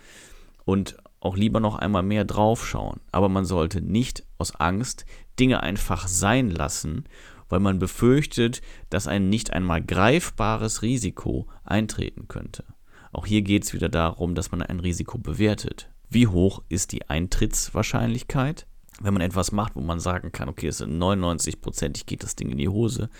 und 0.64 0.96
auch 1.20 1.36
lieber 1.36 1.60
noch 1.60 1.76
einmal 1.76 2.02
mehr 2.02 2.24
draufschauen. 2.24 3.00
Aber 3.10 3.28
man 3.28 3.44
sollte 3.44 3.80
nicht 3.80 4.24
aus 4.38 4.54
Angst 4.54 5.04
Dinge 5.38 5.62
einfach 5.62 6.08
sein 6.08 6.50
lassen, 6.50 7.04
weil 7.52 7.60
man 7.60 7.78
befürchtet, 7.78 8.62
dass 8.88 9.06
ein 9.06 9.28
nicht 9.28 9.52
einmal 9.52 9.82
greifbares 9.82 10.80
Risiko 10.80 11.48
eintreten 11.64 12.26
könnte. 12.26 12.64
Auch 13.12 13.26
hier 13.26 13.42
geht 13.42 13.64
es 13.64 13.74
wieder 13.74 13.90
darum, 13.90 14.34
dass 14.34 14.52
man 14.52 14.62
ein 14.62 14.80
Risiko 14.80 15.18
bewertet. 15.18 15.90
Wie 16.08 16.26
hoch 16.26 16.62
ist 16.70 16.92
die 16.92 17.10
Eintrittswahrscheinlichkeit? 17.10 18.66
Wenn 19.02 19.12
man 19.12 19.20
etwas 19.20 19.52
macht, 19.52 19.76
wo 19.76 19.82
man 19.82 20.00
sagen 20.00 20.32
kann, 20.32 20.48
okay, 20.48 20.68
es 20.68 20.78
sind 20.78 20.96
99%, 20.98 22.06
geht 22.06 22.22
das 22.22 22.36
Ding 22.36 22.48
in 22.48 22.56
die 22.56 22.70
Hose, 22.70 23.10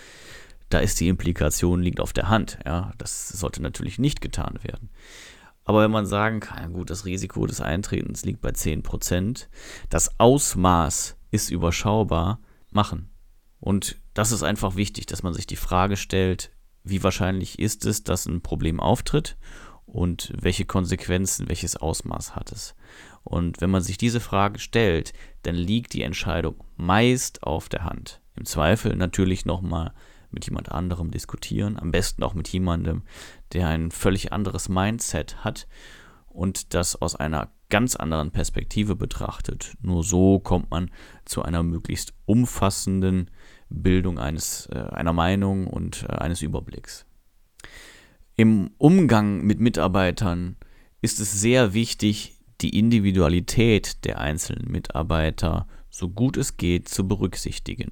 da 0.69 0.79
ist 0.79 0.99
die 0.99 1.09
Implikation 1.09 1.83
liegt 1.83 1.99
auf 1.99 2.11
der 2.11 2.29
Hand. 2.29 2.57
Ja, 2.65 2.91
das 2.97 3.29
sollte 3.29 3.61
natürlich 3.61 3.99
nicht 3.99 4.19
getan 4.19 4.57
werden. 4.63 4.89
Aber 5.63 5.83
wenn 5.83 5.91
man 5.91 6.07
sagen 6.07 6.39
kann, 6.39 6.73
gut, 6.73 6.89
das 6.89 7.05
Risiko 7.05 7.45
des 7.45 7.61
Eintretens 7.61 8.25
liegt 8.25 8.41
bei 8.41 8.49
10%, 8.49 9.45
das 9.91 10.19
Ausmaß 10.19 11.17
ist 11.29 11.51
überschaubar, 11.51 12.39
machen. 12.71 13.11
Und 13.59 14.01
das 14.13 14.31
ist 14.31 14.43
einfach 14.43 14.75
wichtig, 14.75 15.05
dass 15.05 15.23
man 15.23 15.33
sich 15.33 15.47
die 15.47 15.55
Frage 15.55 15.97
stellt, 15.97 16.51
wie 16.83 17.03
wahrscheinlich 17.03 17.59
ist 17.59 17.85
es, 17.85 18.03
dass 18.03 18.25
ein 18.25 18.41
Problem 18.41 18.79
auftritt 18.79 19.37
und 19.85 20.33
welche 20.39 20.65
Konsequenzen, 20.65 21.49
welches 21.49 21.75
Ausmaß 21.75 22.35
hat 22.35 22.51
es. 22.51 22.75
Und 23.23 23.61
wenn 23.61 23.69
man 23.69 23.81
sich 23.81 23.97
diese 23.97 24.19
Frage 24.19 24.59
stellt, 24.59 25.13
dann 25.43 25.55
liegt 25.55 25.93
die 25.93 26.03
Entscheidung 26.03 26.55
meist 26.75 27.43
auf 27.43 27.69
der 27.69 27.83
Hand. 27.85 28.21
Im 28.35 28.45
Zweifel 28.45 28.95
natürlich 28.95 29.45
nochmal 29.45 29.93
mit 30.31 30.45
jemand 30.45 30.71
anderem 30.71 31.11
diskutieren, 31.11 31.77
am 31.77 31.91
besten 31.91 32.23
auch 32.23 32.33
mit 32.33 32.49
jemandem, 32.49 33.03
der 33.53 33.67
ein 33.67 33.91
völlig 33.91 34.33
anderes 34.33 34.67
Mindset 34.67 35.43
hat 35.43 35.67
und 36.27 36.73
das 36.73 36.99
aus 36.99 37.15
einer 37.15 37.51
ganz 37.69 37.95
anderen 37.95 38.31
Perspektive 38.31 38.95
betrachtet. 38.95 39.75
Nur 39.81 40.03
so 40.03 40.39
kommt 40.39 40.71
man 40.71 40.91
zu 41.25 41.43
einer 41.43 41.63
möglichst 41.63 42.13
umfassenden 42.25 43.29
Bildung 43.73 44.19
eines, 44.19 44.67
äh, 44.71 44.77
einer 44.77 45.13
Meinung 45.13 45.67
und 45.67 46.05
äh, 46.07 46.13
eines 46.13 46.41
Überblicks. 46.41 47.05
Im 48.35 48.71
Umgang 48.77 49.41
mit 49.41 49.59
Mitarbeitern 49.59 50.55
ist 51.01 51.19
es 51.19 51.39
sehr 51.39 51.73
wichtig, 51.73 52.35
die 52.61 52.77
Individualität 52.79 54.05
der 54.05 54.19
einzelnen 54.19 54.71
Mitarbeiter 54.71 55.67
so 55.89 56.09
gut 56.09 56.37
es 56.37 56.57
geht 56.57 56.87
zu 56.87 57.07
berücksichtigen. 57.07 57.91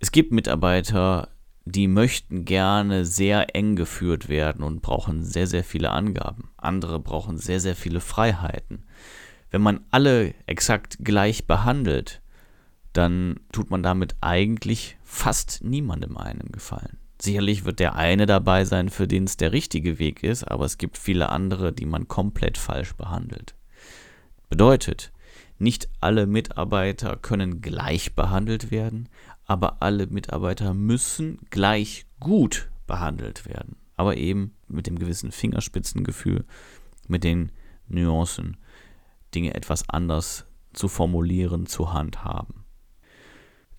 Es 0.00 0.12
gibt 0.12 0.32
Mitarbeiter, 0.32 1.28
die 1.64 1.88
möchten 1.88 2.44
gerne 2.44 3.06
sehr 3.06 3.54
eng 3.56 3.76
geführt 3.76 4.28
werden 4.28 4.62
und 4.62 4.82
brauchen 4.82 5.24
sehr, 5.24 5.46
sehr 5.46 5.64
viele 5.64 5.90
Angaben. 5.90 6.50
Andere 6.58 7.00
brauchen 7.00 7.38
sehr, 7.38 7.60
sehr 7.60 7.76
viele 7.76 8.00
Freiheiten. 8.00 8.84
Wenn 9.50 9.62
man 9.62 9.80
alle 9.90 10.34
exakt 10.46 10.98
gleich 11.00 11.46
behandelt, 11.46 12.20
dann 12.94 13.40
tut 13.52 13.70
man 13.70 13.82
damit 13.82 14.16
eigentlich 14.20 14.96
fast 15.02 15.62
niemandem 15.62 16.16
einen 16.16 16.50
Gefallen. 16.50 16.98
Sicherlich 17.20 17.64
wird 17.64 17.80
der 17.80 17.96
eine 17.96 18.26
dabei 18.26 18.64
sein, 18.64 18.88
für 18.88 19.06
den 19.06 19.24
es 19.24 19.36
der 19.36 19.52
richtige 19.52 19.98
Weg 19.98 20.22
ist, 20.22 20.44
aber 20.44 20.64
es 20.64 20.78
gibt 20.78 20.98
viele 20.98 21.28
andere, 21.28 21.72
die 21.72 21.86
man 21.86 22.08
komplett 22.08 22.58
falsch 22.58 22.94
behandelt. 22.94 23.54
Bedeutet, 24.48 25.12
nicht 25.58 25.88
alle 26.00 26.26
Mitarbeiter 26.26 27.16
können 27.16 27.60
gleich 27.60 28.14
behandelt 28.14 28.70
werden, 28.70 29.08
aber 29.46 29.82
alle 29.82 30.06
Mitarbeiter 30.06 30.74
müssen 30.74 31.38
gleich 31.50 32.06
gut 32.20 32.70
behandelt 32.86 33.46
werden. 33.46 33.76
Aber 33.96 34.16
eben 34.16 34.54
mit 34.68 34.86
dem 34.86 34.98
gewissen 34.98 35.32
Fingerspitzengefühl, 35.32 36.44
mit 37.06 37.24
den 37.24 37.52
Nuancen, 37.88 38.56
Dinge 39.34 39.54
etwas 39.54 39.88
anders 39.88 40.46
zu 40.72 40.88
formulieren, 40.88 41.66
zu 41.66 41.92
handhaben. 41.92 42.63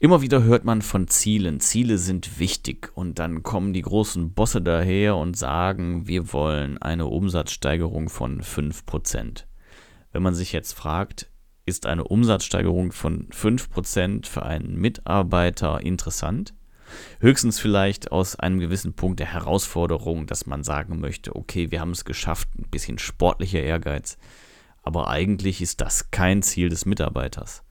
Immer 0.05 0.21
wieder 0.21 0.43
hört 0.43 0.65
man 0.65 0.83
von 0.83 1.07
Zielen. 1.07 1.59
Ziele 1.59 1.97
sind 1.97 2.37
wichtig 2.37 2.91
und 2.93 3.17
dann 3.17 3.41
kommen 3.41 3.73
die 3.73 3.81
großen 3.81 4.35
Bosse 4.35 4.61
daher 4.61 5.15
und 5.15 5.35
sagen, 5.35 6.07
wir 6.07 6.31
wollen 6.31 6.79
eine 6.79 7.07
Umsatzsteigerung 7.07 8.09
von 8.09 8.39
5%. 8.43 9.45
Wenn 10.11 10.21
man 10.21 10.35
sich 10.35 10.51
jetzt 10.51 10.73
fragt, 10.73 11.31
ist 11.65 11.87
eine 11.87 12.03
Umsatzsteigerung 12.03 12.91
von 12.91 13.29
5% 13.29 14.27
für 14.27 14.43
einen 14.43 14.79
Mitarbeiter 14.79 15.81
interessant. 15.81 16.53
Höchstens 17.19 17.59
vielleicht 17.59 18.11
aus 18.11 18.35
einem 18.35 18.59
gewissen 18.59 18.93
Punkt 18.93 19.19
der 19.19 19.33
Herausforderung, 19.33 20.27
dass 20.27 20.45
man 20.45 20.63
sagen 20.63 20.99
möchte, 20.99 21.35
okay, 21.35 21.71
wir 21.71 21.81
haben 21.81 21.93
es 21.93 22.05
geschafft, 22.05 22.49
ein 22.59 22.69
bisschen 22.69 22.99
sportlicher 22.99 23.63
Ehrgeiz. 23.63 24.19
Aber 24.83 25.07
eigentlich 25.07 25.63
ist 25.63 25.81
das 25.81 26.11
kein 26.11 26.43
Ziel 26.43 26.69
des 26.69 26.85
Mitarbeiters. 26.85 27.64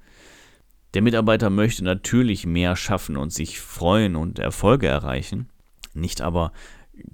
Der 0.94 1.02
Mitarbeiter 1.02 1.50
möchte 1.50 1.82
natürlich 1.82 2.46
mehr 2.46 2.76
schaffen 2.76 3.16
und 3.16 3.32
sich 3.32 3.60
freuen 3.60 4.14
und 4.14 4.38
Erfolge 4.38 4.86
erreichen. 4.86 5.50
Nicht 5.92 6.20
aber 6.20 6.52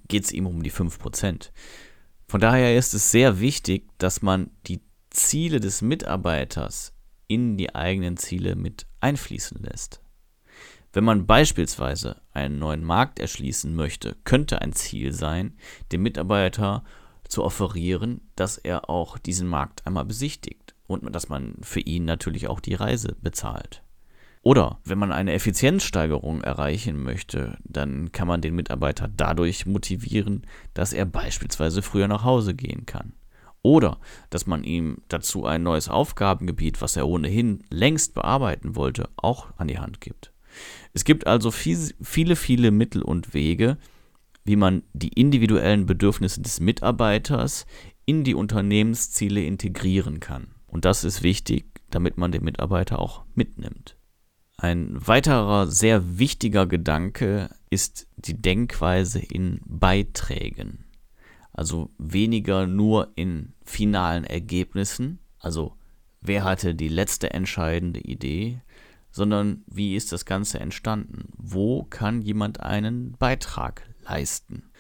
geht 0.07 0.25
es 0.25 0.33
ihm 0.33 0.47
um 0.47 0.63
die 0.63 0.71
5%. 0.71 1.51
Von 2.29 2.41
daher 2.41 2.77
ist 2.77 2.93
es 2.93 3.11
sehr 3.11 3.41
wichtig, 3.41 3.89
dass 3.97 4.21
man 4.21 4.51
die 4.67 4.83
Ziele 5.09 5.61
des 5.61 5.81
Mitarbeiters 5.81 6.95
in 7.27 7.57
die 7.57 7.75
eigenen 7.75 8.19
Ziele 8.19 8.55
mit 8.55 8.87
einfließen 9.01 9.63
lässt. 9.63 10.03
Wenn 10.93 11.05
man 11.05 11.27
beispielsweise 11.27 12.21
einen 12.33 12.59
neuen 12.59 12.85
Markt 12.85 13.19
erschließen 13.19 13.75
möchte, 13.75 14.17
könnte 14.25 14.61
ein 14.61 14.73
Ziel 14.73 15.13
sein, 15.13 15.57
dem 15.91 16.03
Mitarbeiter 16.03 16.85
zu 17.29 17.45
offerieren, 17.45 18.21
dass 18.35 18.59
er 18.59 18.91
auch 18.91 19.17
diesen 19.17 19.49
Markt 19.49 19.87
einmal 19.87 20.05
besichtigt 20.05 20.60
und 20.99 21.15
dass 21.15 21.29
man 21.29 21.55
für 21.63 21.81
ihn 21.81 22.05
natürlich 22.05 22.49
auch 22.49 22.61
die 22.61 22.75
Reise 22.75 23.17
bezahlt. 23.21 23.83
Oder 24.43 24.79
wenn 24.85 24.99
man 24.99 25.13
eine 25.13 25.33
Effizienzsteigerung 25.33 26.41
erreichen 26.41 27.03
möchte, 27.03 27.59
dann 27.65 28.11
kann 28.11 28.27
man 28.27 28.41
den 28.41 28.55
Mitarbeiter 28.55 29.07
dadurch 29.07 29.67
motivieren, 29.67 30.47
dass 30.73 30.93
er 30.95 31.05
beispielsweise 31.05 31.83
früher 31.83 32.09
nach 32.09 32.25
Hause 32.25 32.55
gehen 32.55 32.87
kann. 32.87 33.13
Oder 33.63 33.99
dass 34.31 34.47
man 34.47 34.65
ihm 34.65 35.03
dazu 35.09 35.45
ein 35.45 35.63
neues 35.63 35.91
Aufgabengebiet, 35.91 36.81
was 36.81 36.97
er 36.97 37.07
ohnehin 37.07 37.63
längst 37.69 38.15
bearbeiten 38.15 38.77
wollte, 38.77 39.11
auch 39.17 39.49
an 39.59 39.69
die 39.69 39.79
Hand 39.79 40.01
gibt. 40.01 40.33
Es 40.95 41.05
gibt 41.05 41.27
also 41.27 41.51
viele, 41.51 42.37
viele 42.37 42.71
Mittel 42.71 43.03
und 43.03 43.35
Wege, 43.35 43.77
wie 44.45 44.57
man 44.57 44.83
die 44.95 45.09
individuellen 45.09 45.85
Bedürfnisse 45.85 46.41
des 46.41 46.61
Mitarbeiters 46.61 47.67
in 48.07 48.25
die 48.25 48.35
Unternehmensziele 48.35 49.45
integrieren 49.45 50.19
kann. 50.19 50.55
Und 50.71 50.85
das 50.85 51.05
ist 51.05 51.23
wichtig, 51.23 51.67
damit 51.91 52.17
man 52.17 52.33
den 52.33 52.45
Mitarbeiter 52.45 53.01
auch 53.01 53.25
mitnimmt. 53.35 53.97
Ein 54.57 54.95
weiterer 55.07 55.67
sehr 55.67 56.19
wichtiger 56.19 56.67
Gedanke 56.67 57.51
ist 57.71 58.07
die 58.17 58.41
Denkweise 58.41 59.19
in 59.19 59.61
Beiträgen. 59.65 60.85
Also 61.53 61.91
weniger 61.99 62.67
nur 62.67 63.11
in 63.17 63.55
finalen 63.65 64.25
Ergebnissen, 64.25 65.19
also 65.39 65.77
wer 66.21 66.45
hatte 66.45 66.75
die 66.75 66.89
letzte 66.89 67.33
entscheidende 67.33 68.01
Idee, 68.01 68.61
sondern 69.11 69.65
wie 69.67 69.97
ist 69.97 70.13
das 70.13 70.25
Ganze 70.25 70.61
entstanden? 70.61 71.33
Wo 71.37 71.83
kann 71.83 72.23
jemand 72.23 72.61
einen 72.61 73.13
Beitrag 73.13 73.83
leisten? 74.05 74.71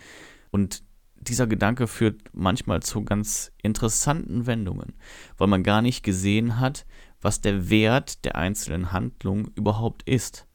Und 0.51 0.85
dieser 1.21 1.47
Gedanke 1.47 1.87
führt 1.87 2.23
manchmal 2.33 2.83
zu 2.83 3.05
ganz 3.05 3.53
interessanten 3.63 4.47
Wendungen, 4.47 4.95
weil 5.37 5.49
man 5.49 5.63
gar 5.63 5.83
nicht 5.83 6.03
gesehen 6.03 6.59
hat, 6.59 6.87
was 7.21 7.41
der 7.41 7.69
Wert 7.69 8.25
der 8.25 8.37
einzelnen 8.37 8.93
Handlung 8.93 9.51
überhaupt 9.55 10.03
ist. 10.09 10.47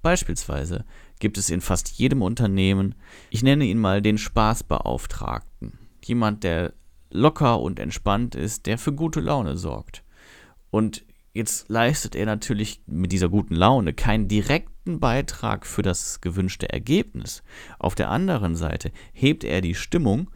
Beispielsweise 0.00 0.84
gibt 1.18 1.38
es 1.38 1.50
in 1.50 1.60
fast 1.60 1.90
jedem 1.90 2.22
Unternehmen, 2.22 2.94
ich 3.30 3.42
nenne 3.42 3.64
ihn 3.64 3.78
mal 3.78 4.02
den 4.02 4.18
Spaßbeauftragten, 4.18 5.78
jemand, 6.04 6.44
der 6.44 6.72
locker 7.10 7.60
und 7.60 7.78
entspannt 7.78 8.34
ist, 8.34 8.66
der 8.66 8.78
für 8.78 8.92
gute 8.92 9.20
Laune 9.20 9.56
sorgt. 9.56 10.04
Und 10.70 11.04
Jetzt 11.32 11.70
leistet 11.70 12.14
er 12.14 12.26
natürlich 12.26 12.82
mit 12.86 13.10
dieser 13.10 13.30
guten 13.30 13.54
Laune 13.54 13.94
keinen 13.94 14.28
direkten 14.28 15.00
Beitrag 15.00 15.66
für 15.66 15.82
das 15.82 16.20
gewünschte 16.20 16.68
Ergebnis. 16.68 17.42
Auf 17.78 17.94
der 17.94 18.10
anderen 18.10 18.54
Seite 18.54 18.92
hebt 19.12 19.42
er 19.42 19.62
die 19.62 19.74
Stimmung 19.74 20.30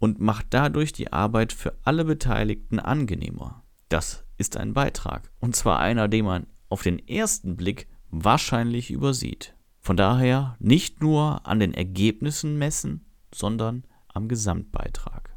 und 0.00 0.20
macht 0.20 0.46
dadurch 0.50 0.92
die 0.92 1.12
Arbeit 1.12 1.52
für 1.52 1.78
alle 1.84 2.04
Beteiligten 2.04 2.80
angenehmer. 2.80 3.62
Das 3.88 4.24
ist 4.36 4.56
ein 4.56 4.74
Beitrag. 4.74 5.30
Und 5.38 5.54
zwar 5.54 5.78
einer, 5.78 6.08
den 6.08 6.24
man 6.24 6.46
auf 6.68 6.82
den 6.82 6.98
ersten 7.06 7.56
Blick 7.56 7.86
wahrscheinlich 8.10 8.90
übersieht. 8.90 9.54
Von 9.78 9.96
daher 9.96 10.56
nicht 10.58 11.00
nur 11.00 11.46
an 11.46 11.60
den 11.60 11.74
Ergebnissen 11.74 12.58
messen, 12.58 13.06
sondern 13.32 13.84
am 14.08 14.28
Gesamtbeitrag. 14.28 15.33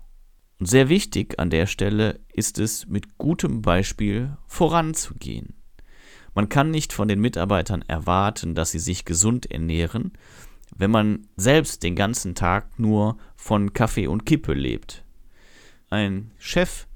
Und 0.60 0.66
sehr 0.66 0.90
wichtig 0.90 1.40
an 1.40 1.50
der 1.50 1.68
Stelle 1.68 2.20
ist 2.34 2.58
es, 2.60 2.88
mit 2.88 3.18
gutem 3.18 3.62
Beispiel 3.62 4.38
voranzugehen. 4.48 5.54
Man 6.34 6.50
kann 6.50 6.72
nicht 6.72 6.94
von 6.94 7.08
den 7.08 7.20
Mitarbeitern 7.20 7.84
erwarten, 7.88 8.56
dass 8.56 8.72
sie 8.72 8.80
sich 8.80 9.06
gesund 9.06 9.50
ernähren, 9.50 10.14
wenn 10.76 10.92
man 10.92 11.28
selbst 11.36 11.84
den 11.84 11.96
ganzen 11.96 12.36
Tag 12.36 12.80
nur 12.80 13.18
von 13.36 13.74
Kaffee 13.74 14.08
und 14.08 14.26
Kippe 14.26 14.54
lebt. 14.54 15.04
Ein 15.90 16.32
Chef, 16.38 16.88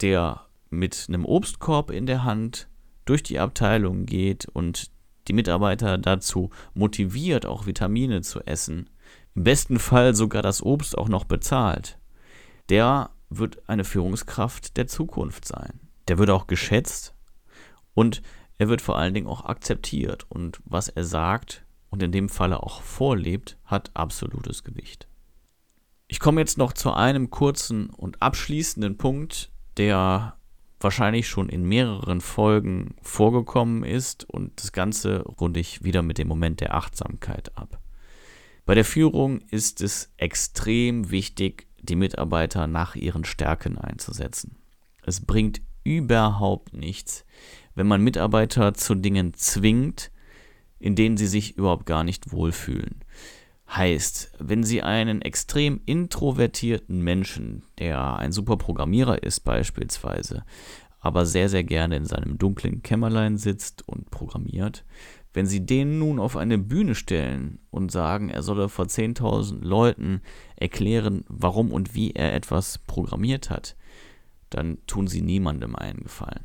der 0.00 0.46
mit 0.70 1.06
einem 1.08 1.24
Obstkorb 1.24 1.90
in 1.90 2.06
der 2.06 2.24
Hand 2.24 2.68
durch 3.04 3.22
die 3.22 3.38
Abteilung 3.38 4.06
geht 4.06 4.46
und 4.46 4.90
die 5.28 5.32
Mitarbeiter 5.32 5.98
dazu 5.98 6.50
motiviert, 6.74 7.46
auch 7.46 7.66
Vitamine 7.66 8.22
zu 8.22 8.40
essen, 8.40 8.90
im 9.34 9.44
besten 9.44 9.78
Fall 9.78 10.14
sogar 10.14 10.42
das 10.42 10.62
Obst 10.62 10.96
auch 10.96 11.08
noch 11.08 11.24
bezahlt, 11.24 11.98
der 12.68 13.10
wird 13.30 13.68
eine 13.68 13.84
Führungskraft 13.84 14.76
der 14.76 14.86
Zukunft 14.86 15.46
sein. 15.46 15.80
Der 16.08 16.18
wird 16.18 16.30
auch 16.30 16.46
geschätzt 16.46 17.14
und 17.94 18.22
er 18.58 18.68
wird 18.68 18.82
vor 18.82 18.98
allen 18.98 19.14
Dingen 19.14 19.26
auch 19.26 19.44
akzeptiert. 19.44 20.26
Und 20.28 20.60
was 20.64 20.88
er 20.88 21.04
sagt 21.04 21.64
und 21.90 22.02
in 22.02 22.12
dem 22.12 22.28
Falle 22.28 22.62
auch 22.62 22.82
vorlebt, 22.82 23.58
hat 23.64 23.90
absolutes 23.94 24.64
Gewicht. 24.64 25.08
Ich 26.06 26.20
komme 26.20 26.40
jetzt 26.40 26.58
noch 26.58 26.72
zu 26.72 26.92
einem 26.92 27.30
kurzen 27.30 27.90
und 27.90 28.20
abschließenden 28.22 28.98
Punkt, 28.98 29.50
der 29.76 30.36
wahrscheinlich 30.80 31.28
schon 31.28 31.48
in 31.48 31.64
mehreren 31.64 32.20
Folgen 32.20 32.94
vorgekommen 33.00 33.84
ist 33.84 34.28
und 34.28 34.60
das 34.60 34.72
Ganze 34.72 35.22
runde 35.22 35.60
ich 35.60 35.82
wieder 35.82 36.02
mit 36.02 36.18
dem 36.18 36.28
Moment 36.28 36.60
der 36.60 36.74
Achtsamkeit 36.74 37.56
ab. 37.56 37.80
Bei 38.66 38.74
der 38.74 38.84
Führung 38.84 39.40
ist 39.50 39.80
es 39.80 40.12
extrem 40.16 41.10
wichtig, 41.10 41.66
die 41.88 41.96
Mitarbeiter 41.96 42.66
nach 42.66 42.94
ihren 42.94 43.24
Stärken 43.24 43.78
einzusetzen. 43.78 44.56
Es 45.04 45.20
bringt 45.20 45.60
überhaupt 45.84 46.74
nichts, 46.74 47.24
wenn 47.74 47.86
man 47.86 48.02
Mitarbeiter 48.02 48.74
zu 48.74 48.94
Dingen 48.94 49.34
zwingt, 49.34 50.10
in 50.78 50.94
denen 50.94 51.16
sie 51.16 51.26
sich 51.26 51.56
überhaupt 51.56 51.86
gar 51.86 52.04
nicht 52.04 52.32
wohlfühlen. 52.32 53.00
Heißt, 53.74 54.32
wenn 54.38 54.62
Sie 54.62 54.82
einen 54.82 55.22
extrem 55.22 55.80
introvertierten 55.86 57.00
Menschen, 57.00 57.64
der 57.78 58.16
ein 58.16 58.30
super 58.30 58.56
Programmierer 58.56 59.22
ist 59.22 59.40
beispielsweise, 59.40 60.44
aber 61.00 61.26
sehr, 61.26 61.48
sehr 61.48 61.64
gerne 61.64 61.96
in 61.96 62.04
seinem 62.04 62.38
dunklen 62.38 62.82
Kämmerlein 62.82 63.36
sitzt 63.36 63.86
und 63.88 64.10
programmiert, 64.10 64.84
wenn 65.34 65.46
Sie 65.46 65.66
den 65.66 65.98
nun 65.98 66.20
auf 66.20 66.36
eine 66.36 66.58
Bühne 66.58 66.94
stellen 66.94 67.58
und 67.70 67.90
sagen, 67.90 68.30
er 68.30 68.42
solle 68.42 68.68
vor 68.68 68.86
10.000 68.86 69.62
Leuten 69.62 70.22
erklären, 70.56 71.24
warum 71.28 71.72
und 71.72 71.94
wie 71.94 72.12
er 72.12 72.34
etwas 72.34 72.78
programmiert 72.78 73.50
hat, 73.50 73.76
dann 74.48 74.78
tun 74.86 75.08
Sie 75.08 75.20
niemandem 75.20 75.74
einen 75.74 76.04
Gefallen. 76.04 76.44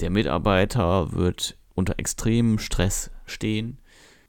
Der 0.00 0.10
Mitarbeiter 0.10 1.12
wird 1.12 1.56
unter 1.74 1.98
extremem 1.98 2.58
Stress 2.58 3.12
stehen, 3.24 3.78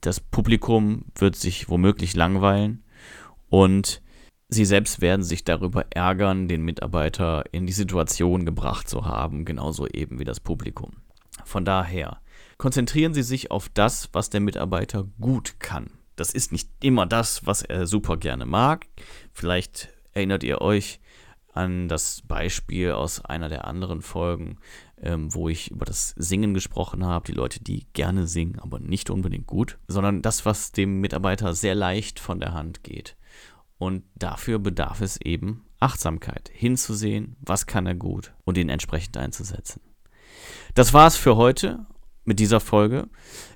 das 0.00 0.20
Publikum 0.20 1.06
wird 1.16 1.34
sich 1.34 1.68
womöglich 1.68 2.14
langweilen 2.14 2.84
und 3.48 4.00
Sie 4.50 4.64
selbst 4.64 5.02
werden 5.02 5.24
sich 5.24 5.44
darüber 5.44 5.84
ärgern, 5.90 6.48
den 6.48 6.62
Mitarbeiter 6.62 7.44
in 7.52 7.66
die 7.66 7.72
Situation 7.74 8.46
gebracht 8.46 8.88
zu 8.88 9.04
haben, 9.04 9.44
genauso 9.44 9.86
eben 9.86 10.18
wie 10.20 10.24
das 10.24 10.40
Publikum. 10.40 10.92
Von 11.44 11.66
daher, 11.66 12.22
konzentrieren 12.58 13.14
Sie 13.14 13.22
sich 13.22 13.50
auf 13.50 13.68
das, 13.68 14.10
was 14.12 14.30
der 14.30 14.40
Mitarbeiter 14.40 15.06
gut 15.20 15.60
kann. 15.60 15.90
Das 16.16 16.32
ist 16.32 16.52
nicht 16.52 16.68
immer 16.82 17.06
das, 17.06 17.46
was 17.46 17.62
er 17.62 17.86
super 17.86 18.16
gerne 18.16 18.44
mag. 18.44 18.86
Vielleicht 19.32 19.88
erinnert 20.12 20.42
ihr 20.42 20.60
euch 20.60 21.00
an 21.54 21.88
das 21.88 22.22
Beispiel 22.22 22.92
aus 22.92 23.24
einer 23.24 23.48
der 23.48 23.66
anderen 23.66 24.02
Folgen, 24.02 24.58
ähm, 25.00 25.32
wo 25.34 25.48
ich 25.48 25.70
über 25.70 25.84
das 25.84 26.14
Singen 26.16 26.54
gesprochen 26.54 27.04
habe. 27.04 27.26
Die 27.26 27.36
Leute, 27.36 27.62
die 27.62 27.86
gerne 27.92 28.26
singen, 28.26 28.58
aber 28.58 28.78
nicht 28.80 29.10
unbedingt 29.10 29.46
gut, 29.46 29.78
sondern 29.88 30.22
das, 30.22 30.44
was 30.44 30.72
dem 30.72 31.00
Mitarbeiter 31.00 31.54
sehr 31.54 31.74
leicht 31.74 32.20
von 32.20 32.40
der 32.40 32.52
Hand 32.52 32.82
geht. 32.82 33.16
Und 33.78 34.04
dafür 34.16 34.58
bedarf 34.58 35.00
es 35.00 35.20
eben 35.20 35.64
Achtsamkeit, 35.78 36.50
hinzusehen, 36.52 37.36
was 37.40 37.66
kann 37.66 37.86
er 37.86 37.94
gut 37.94 38.32
und 38.44 38.58
ihn 38.58 38.68
entsprechend 38.68 39.16
einzusetzen. 39.16 39.80
Das 40.74 40.92
war's 40.92 41.16
für 41.16 41.36
heute 41.36 41.86
mit 42.28 42.38
dieser 42.38 42.60
Folge. 42.60 43.08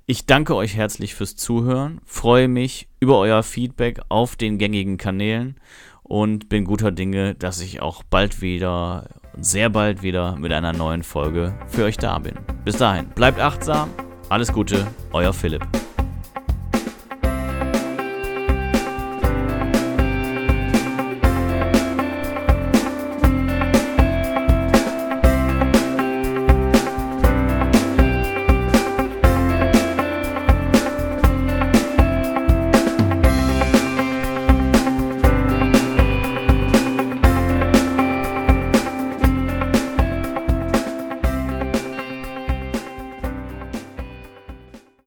Ich 0.06 0.26
danke 0.26 0.56
euch 0.56 0.74
herzlich 0.74 1.14
fürs 1.14 1.36
Zuhören, 1.36 2.00
freue 2.04 2.48
mich 2.48 2.88
über 2.98 3.18
euer 3.18 3.44
Feedback 3.44 4.00
auf 4.08 4.34
den 4.34 4.58
gängigen 4.58 4.96
Kanälen 4.96 5.60
und 6.02 6.48
bin 6.48 6.64
guter 6.64 6.90
Dinge, 6.90 7.34
dass 7.34 7.60
ich 7.60 7.80
auch 7.80 8.02
bald 8.02 8.40
wieder, 8.40 9.10
sehr 9.38 9.68
bald 9.68 10.02
wieder 10.02 10.36
mit 10.36 10.52
einer 10.52 10.72
neuen 10.72 11.04
Folge 11.04 11.54
für 11.68 11.84
euch 11.84 11.98
da 11.98 12.18
bin. 12.18 12.34
Bis 12.64 12.78
dahin, 12.78 13.08
bleibt 13.10 13.38
achtsam, 13.38 13.90
alles 14.28 14.52
Gute, 14.52 14.86
euer 15.12 15.34
Philipp. 15.34 15.66